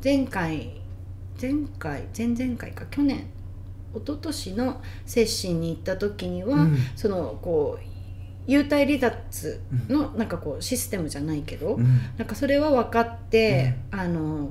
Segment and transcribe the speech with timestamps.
[0.00, 0.80] 前回
[1.42, 3.26] 前回前々回か去年
[3.96, 6.76] 一昨年の接心に行った時には、うん。
[6.94, 7.76] そのこ
[8.46, 11.98] う幽体離脱のなんかこうシステムじゃないけど、うん。
[12.16, 14.50] なんかそれは分かって、あの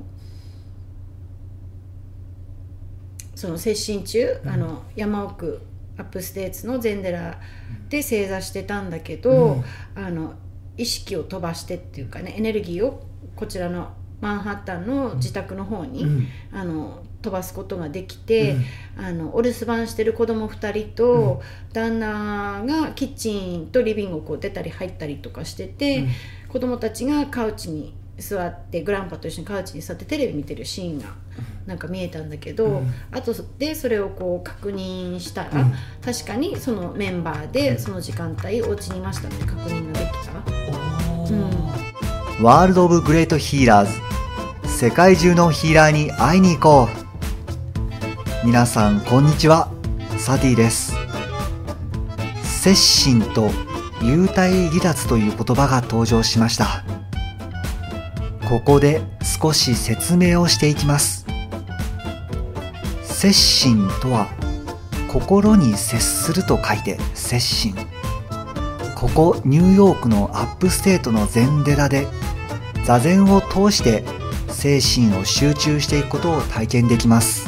[3.34, 4.50] その接心中、うん。
[4.50, 5.62] あの山奥
[5.96, 7.40] アップステーツの禅寺
[7.88, 9.62] で正座してたんだけど、
[9.96, 10.04] うん。
[10.04, 10.34] あの
[10.76, 16.26] 意識を飛ばしてっていうかねエネルギーをこちらのマンハッタンの自宅の方に、うん。
[16.52, 18.56] あの飛ばすことができて、
[18.96, 21.42] あのお留守番してる子供2人と、
[21.72, 26.08] 旦那がキッチンとリビングをこう出たり入ったりとかしてて、うん。
[26.48, 31.06] 子供たちがカウチに座ってグランパと一緒にカウチに座ってテレビ見てるシーンが
[31.66, 32.94] なんか見えたんだけど、うん。
[33.10, 35.74] 後でそれをこう確認したら、うん。
[36.02, 40.32] 確かにそのメンバーでその時間帯お家にいましたって確認ができた。
[42.42, 42.68] ワー。
[42.68, 44.05] ルド・オブ・グレート・ヒーラーズ
[44.78, 46.88] 世界中のヒーラーに会いに行こ
[48.42, 48.46] う。
[48.46, 49.70] 皆さんこんにちは。
[50.18, 50.92] サティです。
[52.42, 53.48] 接心と
[54.00, 56.84] 幽体離脱という言葉が登場しました。
[58.46, 61.24] ここで少し説明をしていきます。
[63.02, 64.28] 接心とは
[65.10, 67.74] 心に接すると書いて接心
[68.94, 72.06] ここニューヨークのアップステートの禅寺で
[72.84, 74.04] 座禅を通して
[74.56, 77.46] 精神を集中していくことを体験できます。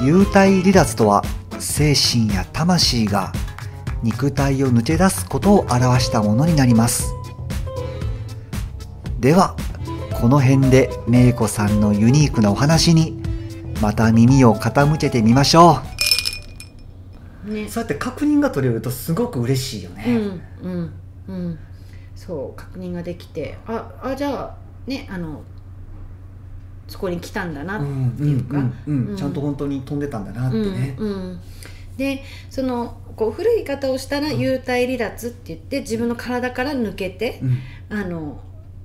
[0.00, 1.22] 幽体離脱とは
[1.60, 3.32] 精神や魂が
[4.02, 7.14] 肉体を抜け出すことを表したものになります。
[9.20, 9.54] では
[10.20, 13.22] この辺で芽子さんのユニークなお話に
[13.80, 15.82] また耳を傾けてみましょ
[17.46, 17.52] う。
[17.54, 17.68] ね。
[17.68, 20.92] そうやって確認が取れるとすごく嬉しいよね、うんうん
[21.28, 21.58] うん。
[22.16, 23.56] そう確認ができて。
[23.68, 25.42] ああじゃあねあの
[26.88, 27.80] そこに来たんだなっ
[28.16, 28.58] ていうか、
[29.16, 31.40] ちゃんと本当に飛んでたんだなってね、うんうん。
[31.96, 37.40] でそのこう古い言い方をしたら幽体離脱って言って自分の体から抜けて、
[37.90, 37.98] うん。
[37.98, 38.40] あの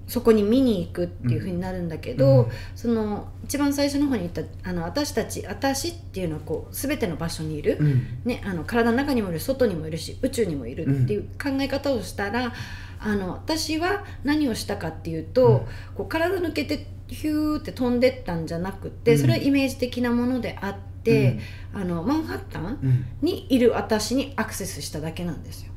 [0.07, 2.51] そこに見に行くっていうふうになるんだけど、うん。
[2.75, 8.21] その一番最初の方に言ったあの私たち私っていうのはこう全ての場所にいる、うん。
[8.23, 12.53] ね、あの体の中にもいる外にもいるし宇宙にもいるっていう考え方をしたら、
[12.99, 15.59] あの私は何をしたかっていうと、うん。
[15.95, 19.19] こう体抜けてヒューって飛んでったんじゃなくて、うん。
[19.19, 21.39] それはイメージ的なものであって、
[21.73, 23.05] あのマンハッタンうん。
[23.21, 25.71] にいる私にアクセスしただけなんですよ。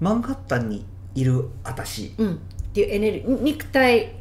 [0.00, 2.14] マンハッタンにいる私。
[2.18, 2.36] うん、っ
[2.72, 4.14] ていうエネルギー肉体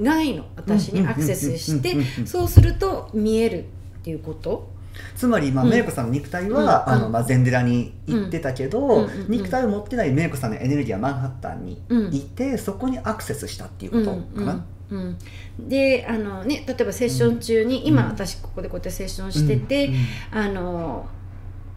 [0.00, 2.26] 外の私にアクセスしてうんうんうんうんうん。
[2.26, 3.64] そうすると見えるっ
[4.02, 4.71] ていうこと。
[5.16, 5.70] つまり、まあ、うん。
[5.70, 6.92] メイコさんの肉体は、うん。
[6.94, 12.14] あのまあ、禅寺に行ってたけど、肉体を持ってないメイコさんのエネルギーはマンハッタンにうん。
[12.14, 15.16] いて、そこにアクセスしたっていうことかな、うん。
[15.58, 18.08] であの、ね、例えばセッション中に、今うん。
[18.10, 19.90] 私ここでこうやってセッションしてて、う
[20.36, 20.38] ん。
[20.38, 21.06] あの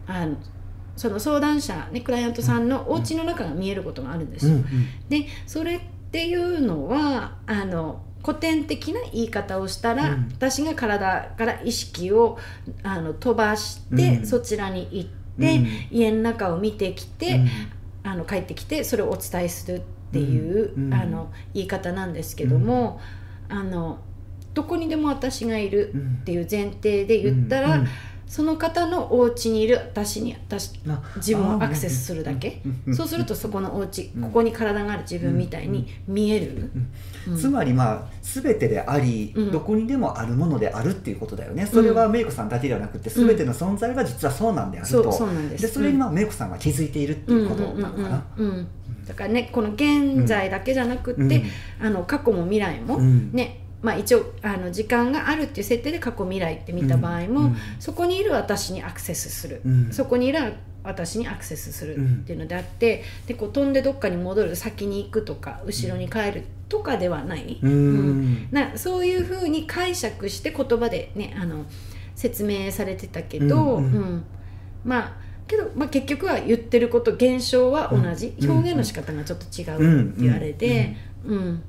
[0.06, 0.36] あの
[0.96, 4.56] その相談者、ね、クライアントさんのお家の中が見えることがあるんですよ。
[5.08, 10.28] でそれっていうのはあの古典的な言い方をしたら、うん。
[10.32, 12.38] 私が体から意識を
[12.82, 14.26] あの飛ばして、うん。
[14.26, 15.96] そちらに行って、うん。
[15.96, 17.40] 家の中を見てきて、
[18.02, 23.00] あの帰ってきてそれをお伝えするっていう、あの言い方なんですけども、
[23.48, 24.00] あの
[24.54, 27.84] どこにでも私がいるうんっていう前提で言ったら、
[28.26, 32.60] その方のお家にいる私に私あ自分をアクセスするだけ。
[32.94, 36.70] そうするとそこのお家うんここに体がある自分みたいに見える、
[37.28, 37.36] うん。
[37.36, 39.50] つまりまあ全てであり、うん。
[39.52, 41.66] どこにでもあるものであるっていうことだよね。
[41.66, 45.62] それはメイコさんだけではなくて全ての存在が実はそうなんであると、そうなんです。
[45.62, 48.24] でそれにまあメイコさんが気づいているっていうことなのかな、
[49.06, 51.86] だからねこの現在だけじゃなくって、うん。
[51.86, 53.30] あの過去も未来も、うん。
[53.32, 59.92] ねまあ、一応あの時間があるっていう設定で過去未来って見た場合も、うんそこにいる私にアクセスする、うん。
[59.92, 67.70] そこにいる私にアクセスするっていうのであって、でこう飛んでどっかに戻る先に行くとか後ろに帰るとかではない、うん。
[67.70, 68.48] うん。
[68.50, 71.66] なそういうふうに解釈して言葉でねあの
[72.14, 74.24] 説明されてたけど、うん
[74.84, 75.12] まあ
[75.46, 78.50] けど、まあ、結局は言ってること現象は同じ、うん。
[78.50, 81.62] 表現の仕方がちょっと違うっていうあれで、うん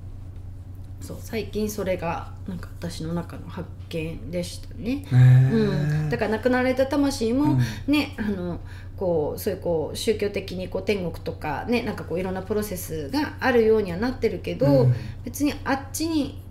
[0.99, 5.05] そう最近それがなんか私の中の発見でしたね。
[5.11, 5.15] う
[6.07, 7.59] ん、だから亡くなられた魂も、うん。
[7.88, 8.59] ねあの
[8.97, 14.95] こうそういうこう宗教的にこう天国とかねなんかこういろんなプロセスがあるようにはなってるけど、うん。
[15.23, 16.41] 別にあっちに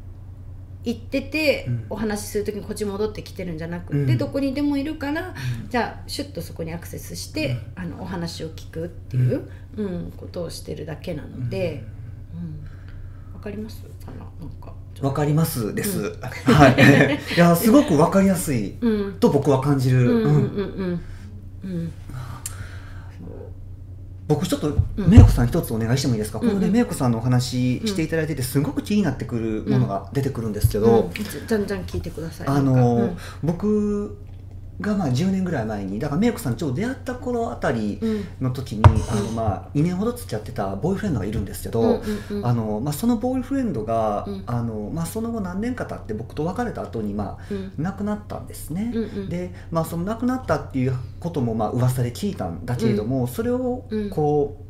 [0.84, 1.86] 行ってて、うん。
[1.90, 4.18] お話しする時にこっち戻ってきてるんじゃなくて、うん。
[4.18, 5.34] どこにでもいるから
[5.68, 10.12] じゃあシュッとそこにアクセスして、あのお話を聞くっていう、うん。
[10.16, 11.82] ことをしてるだけなので、
[12.32, 13.34] うん。
[13.34, 13.82] わかります？
[15.02, 17.18] わかりますです、 はい。
[17.36, 19.12] いやすごくわかりやすいうん。
[19.20, 20.30] と僕は感じる、うんうんうん。
[20.34, 21.00] うん。
[21.64, 21.92] うん。
[24.28, 26.46] 僕ちょっとうんメイコさん一つお願いしてもいいですか、うん。
[26.46, 31.46] うんこのねメイコさんのお話していただいててすごく気になってくるものが出てくるんですけど、うん。
[31.46, 32.46] じゃんじゃん聞いてください。
[32.48, 34.16] あの僕
[34.80, 38.10] がまあ10年ぐらい前にだからメイコさんちょうど出会った頃あたりうん。
[38.10, 42.02] うんの時に、あのまあ2年ほど付き合ってたボーイフレンドがいるんですけど、
[42.92, 44.44] そのボーイフレンドが、うん。
[44.46, 47.72] あのまあ、その後何年か経って僕と別れた後にまあうん。
[47.78, 48.92] 亡くなったんですね。
[48.94, 49.28] うんうん。
[49.28, 54.10] で、まあ、その亡くなったっていうこともまあ噂で聞いたんだけれども、それをうん。
[54.10, 54.65] こう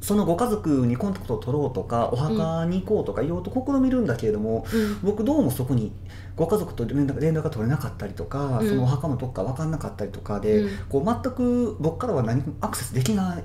[0.00, 4.98] そのご家族にコンタクトを取ろうとかお墓に行こうとか言おうと試みるんだけれども、うん。
[5.02, 5.92] 僕どうもそこに
[6.36, 8.68] ご家族と連絡連絡が取れなかったりとか、うん。
[8.68, 10.78] そのお墓もどっか分かんなかったりとかで、うん。
[10.88, 13.44] こう全く僕からは何もアクセスできない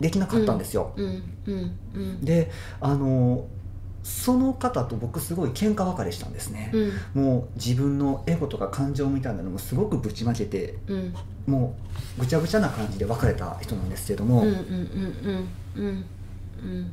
[0.00, 0.94] できなかったんですよ。
[2.22, 2.50] で
[2.80, 3.48] あの
[4.08, 6.72] その方と僕すごい喧嘩別れしたんですね、
[7.14, 7.22] うん。
[7.22, 11.14] もう自分のエゴとか感情みたいなのもすごくぶちまけてうん。
[11.46, 11.74] も
[12.16, 14.62] うぐちゃぐちゃな感じで別れた人なんですけれども、うんうんうん
[15.76, 16.04] うんうん
[16.62, 16.92] うん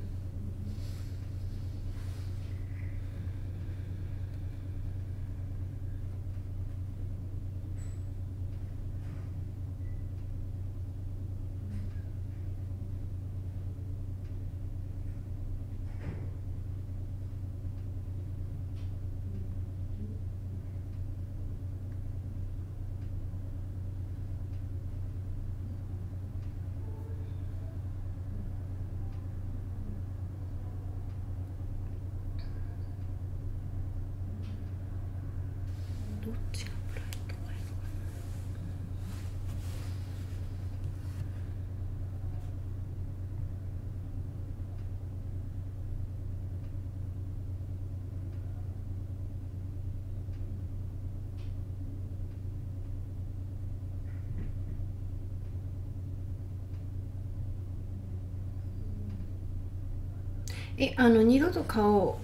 [60.77, 62.19] えあの二度と顔を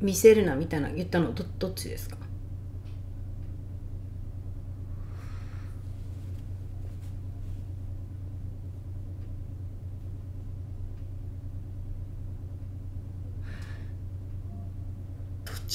[0.00, 2.16] 見せるなみたいな言ったのどどっちですか？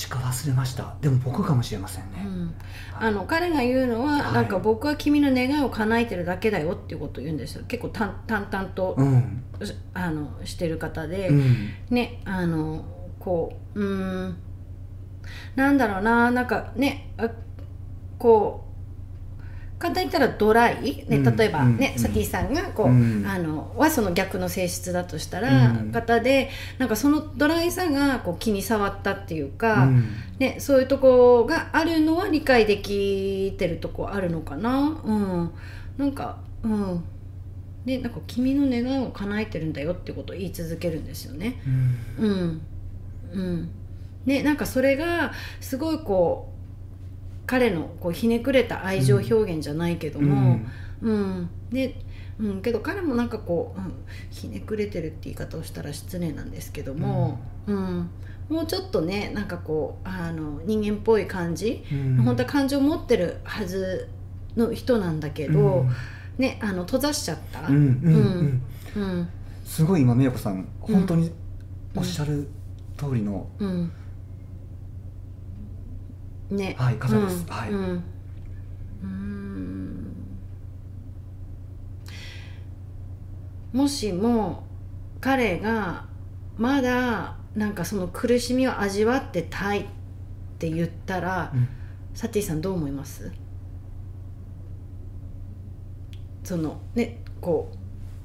[0.09, 0.95] どっちか忘れました。
[1.01, 2.55] でも僕かもしれませんね、うん、
[2.99, 4.33] あの彼が言うのは、はい。
[4.33, 7.65] なんか僕は君の願いを叶えてるだけだよっていうことを言うんですよ。
[7.67, 9.43] 結構淡淡々と、うん。
[9.63, 11.73] しあのしてる方で、うん。
[11.89, 12.85] ねあの
[13.19, 14.37] こううーん。
[15.55, 17.29] なんだろうななんかねあ
[18.17, 18.66] こう
[19.79, 21.35] 簡単に言ったらドライ、ね、うん。
[21.35, 22.01] 例えばね、うん。
[22.01, 23.25] サティさんがこう、うん。
[23.27, 30.05] あのはその逆の性質だとしたら、うん方でなんかそのドライさがこう気に障ったっていうか、うん。
[30.39, 34.79] ね、そういうとこがあるのは理解できてるとこあるのかな？
[35.03, 35.51] うん。
[35.97, 37.03] なんかうん。
[37.85, 41.61] でなんか君の願いを叶えてるんだよってことを言い続けるんですよね。
[42.19, 42.27] うん。
[42.27, 42.61] うん。
[43.31, 43.69] うん。
[44.25, 45.31] ねなんかそれが
[45.61, 46.56] すごいこう
[47.47, 50.59] 彼のこうひねくれた愛情表現じゃないけども
[51.01, 51.95] うん、で
[52.39, 53.93] うん、けど彼もなんかこう、うん、
[54.29, 58.09] ひねくれてるって言い方をしたら失礼なんですけども、うん。
[58.47, 62.17] もうちょっとねなんかこうあの人間っぽい感じ、うん。
[62.17, 64.07] 本当は感情を持ってるはず
[64.55, 65.85] の人なんだけど、
[66.37, 68.61] ねあの閉ざしちゃった、うんうんうん。
[68.95, 69.03] うん。
[69.03, 69.29] うん。
[69.65, 71.31] すごい今美代子さん本当に
[71.95, 72.47] おっしゃる
[72.97, 73.91] 通りの、うん
[76.49, 76.75] ね。
[76.77, 77.45] はい方です。
[77.47, 77.53] うん。
[77.53, 77.71] はい。
[77.71, 78.03] うん。
[83.73, 84.63] もしも
[85.19, 86.05] 彼が
[86.57, 89.85] まだなんかその苦しみを味わってたいっ
[90.57, 91.67] て言ったら、うん。
[92.13, 93.31] サティさんどう思います？
[96.43, 97.71] そのねこ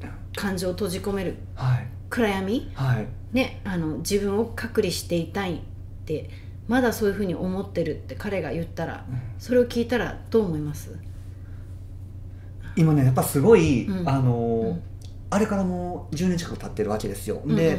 [0.01, 1.87] う感情を閉じ込めるはい。
[2.09, 2.71] 暗闇？
[2.75, 3.07] はい。
[3.33, 5.61] ねあの自分を隔離していたいっ
[6.07, 6.31] て
[6.73, 9.21] まだそういうふうに思ってるって彼が言ったらうん。
[9.39, 10.97] それを聞いたらどう思います？
[12.77, 14.09] 今ねやっぱすごい、うん。
[14.09, 14.79] あの
[15.29, 17.79] あれからもう10年近く経ってるわけですよ、うんで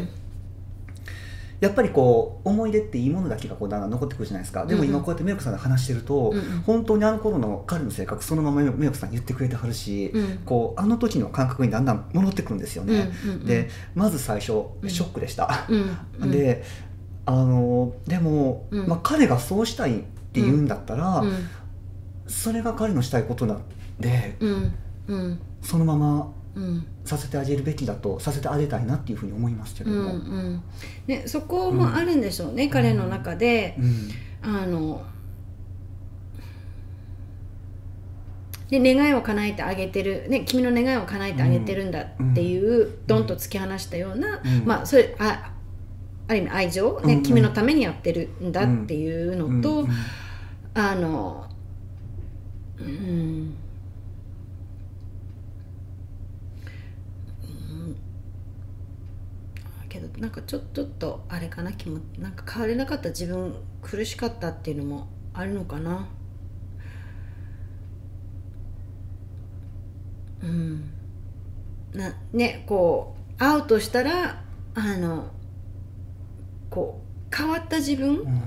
[1.60, 4.66] やっぱりこう思い出っていいものだけがこうだんだん残ってくるじゃないですか。
[4.66, 4.96] でもうんうん。
[4.96, 6.44] 今こうやってメイクさんで話してると、うんうん。
[6.66, 10.38] 本当にあの頃の彼の性格そのままメイクさん言ってくれてはるし、うん。
[10.46, 13.46] こうあの時の感覚にだんだん戻ってくるんですよね、うんうんうん。
[13.46, 14.90] でまず最初うん。
[14.90, 16.32] ショックでした、うんうん。
[16.32, 16.66] で
[17.26, 18.88] あのでも、うん。
[18.88, 21.48] まあ、彼がそうしたいって言うんだったら、うん。
[22.28, 23.62] それが彼のしたいことなん
[24.00, 24.74] でうん。
[25.08, 25.40] うん。
[25.62, 26.86] そのままうん。
[27.06, 30.64] させてあげるべきだとさせてあげたいなっていうふうに思いますけれうんうども、ん。
[31.08, 34.10] ね、そこもあるんでしょうね、彼の中で、うん。
[34.42, 35.04] あの
[38.70, 44.66] で願いを叶えてあげてる、ね、君の願いを叶えてあげてるんだっていう、ドンと突き放したような、うん。
[44.66, 45.53] まあそれあ
[46.28, 47.24] ある意味愛情、ねうんうん。
[47.24, 49.88] 君のためにやってるんだっていうのと、うん
[50.76, 51.48] あの
[52.80, 52.88] うん。
[52.88, 53.56] うん。
[59.88, 66.08] けどなんかちょちょっとあれかな気もなんか変われなかった自分苦しかったっていうのもあるのかな。
[70.42, 70.90] うん。
[71.94, 75.32] なねこう会うとしたらあの
[76.74, 77.00] こ
[77.32, 78.42] う変わった自分、うん。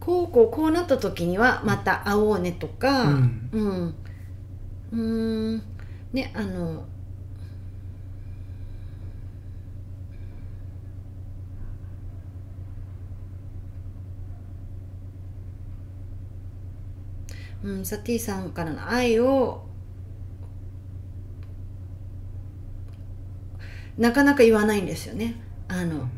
[0.00, 3.02] こうこうこうなった時にはまた会おうねとか。
[3.02, 3.94] うん。
[4.90, 5.62] うん。
[6.14, 6.84] ねあの
[17.62, 19.66] うん、サティさんからの愛を
[23.98, 26.08] なかなか言わないんですよねあの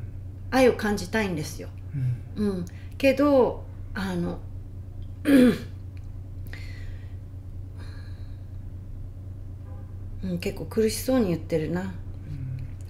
[0.50, 1.68] 愛を感じたいんですよ。
[2.36, 2.46] うん。
[2.46, 2.64] うん、
[2.98, 4.38] けどあの
[10.22, 11.94] うん、結構苦しそうに言ってるな。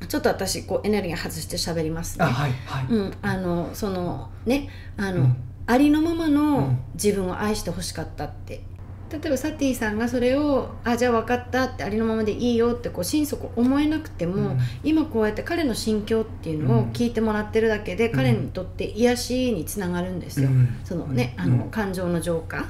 [0.08, 2.24] ちょっと私こうエネルギー外して喋りますね。
[2.24, 5.36] あはいはい、うん、あのそのねあの、うん。
[5.66, 6.78] ありのままうのん。
[6.94, 8.62] 自分を愛してほしかったって
[9.08, 14.58] 例えばサティさんがそれを「あじゃあ分かった」ってありのままでいいよってこう心底思えなくても、うん。
[14.82, 20.80] 今こうやって彼の心境っていうのを聞いてもらってるだけで、ん彼にとって癒しにつながるんですよ、うん。
[20.84, 21.44] そのね、うん。
[21.44, 22.66] あの感情の浄化。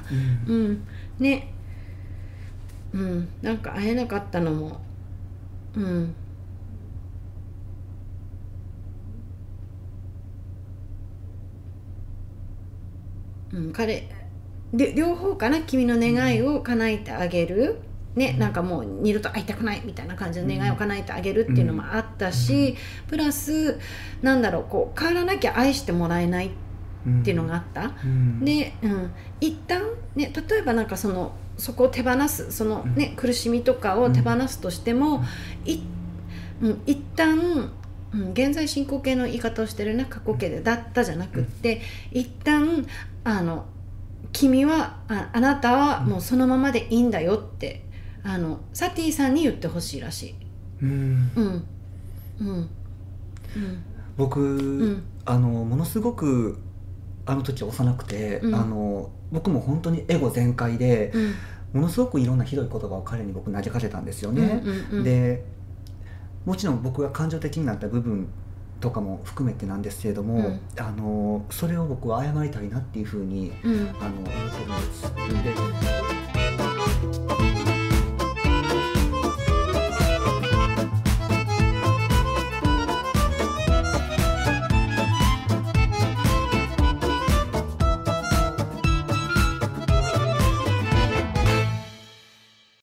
[0.47, 0.55] うん。
[0.55, 0.87] うん。
[1.19, 1.53] ね。
[2.93, 3.29] うん。
[3.41, 4.81] なんか会えなかったのも
[5.75, 6.15] うん。
[13.53, 14.09] うん、彼で
[14.73, 17.79] 両方かな君の願いを叶えてあげる、
[18.15, 22.75] ね、なんかもう二度と会いたくないみたいな感じの願いを叶えてあげるっていうのもあったし、
[23.07, 23.79] プラス
[24.21, 26.49] なんだろうこう変わらなきゃ愛してもらえないっ
[27.23, 28.43] ていうのがあった、うん。
[28.43, 29.83] で、うん、一旦
[30.15, 35.23] ね例えばなんかそのそこを手放すその、ね苦しみとかを手放すとしても、
[35.65, 35.79] い
[36.61, 37.71] うん、一旦
[38.13, 41.81] うん、現在進行形の言い方をしてるね過去形で「だった」じゃなくって、
[42.11, 42.87] 一旦
[43.25, 43.65] あの
[44.31, 47.85] 君はああなたはもうそのままでいいんだよって
[48.23, 50.35] あのサティさんに言ってほしいらしい。
[50.81, 51.31] うん。
[51.35, 51.65] うん。
[52.39, 52.69] うん。
[54.17, 55.03] うん。
[55.25, 56.59] あのものすごく
[57.25, 58.55] あの時幼くて、うん。
[58.55, 61.33] あの僕も本当にエゴ全開で、うん。
[61.73, 64.63] ものすごくいろんなひどい言葉を彼に僕投げかけたんですよね。
[65.03, 65.43] で
[66.45, 68.29] もちろん僕が感情的になった部分
[68.79, 75.13] とかも含めてなんですけれども、うん、あのそれを僕は謝りたいなっていうふうに、うん、あの思ってるんです。
[77.63, 77.66] う